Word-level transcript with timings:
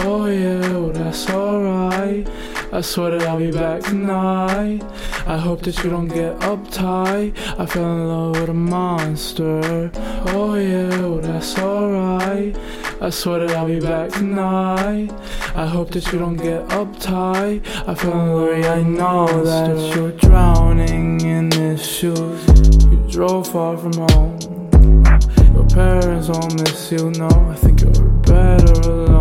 Oh 0.00 0.26
yeah, 0.26 0.60
well 0.72 0.90
that's 0.90 1.28
alright. 1.30 2.28
I 2.72 2.80
swear 2.82 3.12
that 3.12 3.22
I'll 3.28 3.38
be 3.38 3.50
back 3.50 3.82
tonight. 3.82 4.82
I 5.26 5.36
hope 5.36 5.62
that 5.62 5.82
you 5.82 5.90
don't 5.90 6.08
get 6.08 6.38
uptight. 6.40 7.36
I 7.58 7.66
fell 7.66 7.92
in 7.92 8.08
love 8.08 8.40
with 8.40 8.50
a 8.50 8.54
monster. 8.54 9.90
Oh 10.26 10.54
yeah, 10.54 10.88
well 11.00 11.18
that's 11.18 11.58
alright. 11.58 12.56
I 13.00 13.10
swear 13.10 13.46
that 13.46 13.56
I'll 13.56 13.66
be 13.66 13.80
back 13.80 14.10
tonight. 14.10 15.12
I 15.54 15.66
hope 15.66 15.90
that 15.90 16.12
you 16.12 16.18
don't 16.18 16.36
get 16.36 16.66
uptight. 16.68 17.66
I 17.88 17.94
fell 17.94 18.12
in 18.12 18.32
love. 18.32 18.64
I 18.66 18.82
know 18.82 19.44
that 19.44 19.96
you're 19.96 20.12
drowning 20.12 21.20
in 21.22 21.52
issues. 21.52 22.46
You 22.90 23.04
drove 23.10 23.48
far 23.48 23.76
from 23.76 23.92
home. 23.94 24.38
Your 25.54 25.66
parents 25.66 26.28
won't 26.28 26.60
miss 26.60 26.92
you. 26.92 27.10
No, 27.10 27.28
I 27.28 27.54
think 27.54 27.80
you're 27.80 28.04
better 28.22 28.90
alone. 28.90 29.17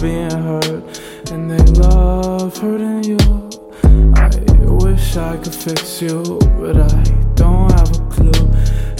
Being 0.00 0.30
hurt, 0.30 1.00
and 1.30 1.50
they 1.50 1.62
love 1.78 2.56
hurting 2.56 3.04
you. 3.04 3.18
I 4.14 4.30
wish 4.82 5.16
I 5.16 5.36
could 5.36 5.54
fix 5.54 6.00
you, 6.00 6.38
but 6.58 6.76
I 6.78 7.02
don't 7.34 7.70
have 7.72 7.90
a 7.90 8.00
clue. 8.08 8.48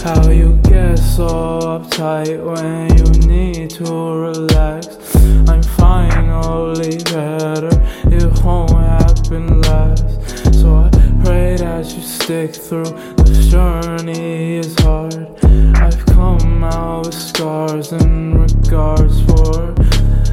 How 0.03 0.29
you 0.29 0.59
get 0.63 0.97
so 0.97 1.59
uptight 1.59 2.37
when 2.45 2.95
you 2.97 3.27
need 3.27 3.71
to 3.71 3.83
relax. 3.85 5.15
I'm 5.49 5.63
finally 5.63 6.97
better, 7.05 7.71
it 8.05 8.43
won't 8.43 8.71
happen 8.71 9.61
last. 9.61 10.53
So 10.53 10.75
I 10.75 10.89
pray 11.23 11.55
that 11.55 11.91
you 11.95 12.01
stick 12.03 12.53
through. 12.53 12.91
This 13.23 13.47
journey 13.47 14.57
is 14.57 14.77
hard. 14.81 15.27
I've 15.75 16.05
come 16.05 16.63
out 16.63 17.07
with 17.07 17.15
scars 17.15 17.91
and 17.91 18.39
regards 18.39 19.19
for 19.23 19.73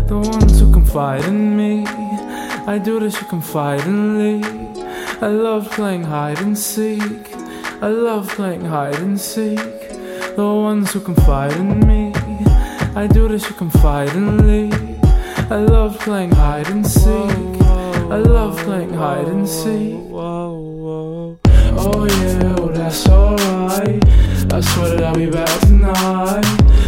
the 0.09 0.19
ones 0.19 0.59
who 0.59 0.73
confide 0.73 1.25
in 1.25 1.55
me. 1.55 1.85
I 1.87 2.79
do 2.83 2.99
this, 2.99 3.21
you 3.21 3.27
confidently. 3.27 4.43
I 5.21 5.29
love 5.29 5.71
playing 5.71 6.05
hide 6.05 6.41
and 6.41 6.57
seek. 6.57 7.35
I 7.83 7.89
love 7.89 8.29
playing 8.31 8.65
hide 8.65 8.99
and 9.01 9.21
seek. 9.21 9.59
The 10.37 10.45
ones 10.45 10.93
who 10.93 11.01
confide 11.01 11.53
in 11.53 11.87
me. 11.87 12.13
I 12.97 13.07
do 13.07 13.29
this, 13.29 13.49
you 13.51 13.55
confidently. 13.55 14.73
I 15.51 15.59
love 15.59 15.99
playing 15.99 16.33
hide 16.33 16.69
and 16.69 16.87
seek. 16.87 17.61
I 18.11 18.17
love 18.17 18.57
playing 18.59 18.95
hide 18.95 19.29
and 19.29 19.47
seek. 19.47 20.01
Oh 20.11 21.37
yeah, 22.09 22.55
well 22.55 22.69
that's 22.69 23.07
alright. 23.09 24.03
I 24.53 24.61
swear 24.63 24.97
that 24.97 25.05
I'll 25.05 25.15
be 25.15 25.31
back 25.31 25.61
tonight. 25.61 26.88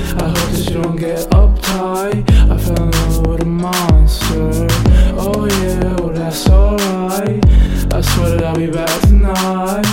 Tonight. 9.41 9.87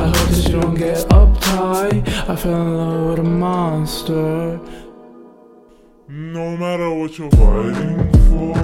I 0.00 0.06
hope 0.06 0.28
that 0.28 0.44
you 0.48 0.60
don't 0.60 0.74
get 0.74 0.98
uptight. 1.08 2.08
I 2.28 2.36
fell 2.36 2.62
in 2.62 2.76
love 2.76 3.10
with 3.10 3.18
a 3.20 3.22
monster. 3.22 4.60
No 6.08 6.56
matter 6.56 6.90
what 6.92 7.16
you're 7.18 7.30
fighting 7.30 7.98
for, 8.28 8.56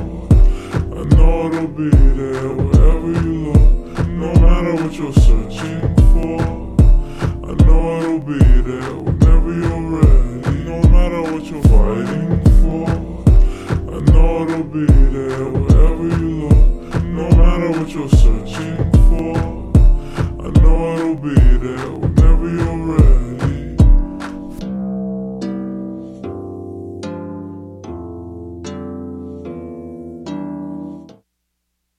I 0.99 1.03
know 1.15 1.47
it'll 1.47 1.69
be 1.69 1.91
there 1.91 2.49
wherever 2.49 3.13
you 3.23 3.53
look. 3.53 4.09
No 4.09 4.33
matter 4.45 4.75
what 4.75 4.93
you're 4.95 5.13
searching 5.13 5.81
for, 6.13 6.41
I 7.49 7.53
know 7.65 8.01
it'll 8.01 8.19
be 8.19 8.39
there 8.69 8.95
whenever 8.95 9.53
you're 9.61 9.85
ready. 10.01 10.65
No 10.65 10.79
matter 10.89 11.23
what 11.23 11.45
you're 11.51 11.63
fighting 11.75 12.31
for, 12.61 12.89
I 13.95 14.01
know 14.11 14.43
it'll 14.43 14.65
be 14.65 14.87
there 14.87 15.45
wherever 15.45 16.09
you 16.19 16.49
look. 16.49 17.03
No 17.05 17.29
matter 17.31 17.71
what 17.79 17.89
you're 17.91 18.09
searching 18.09 18.97
now. 21.67 21.96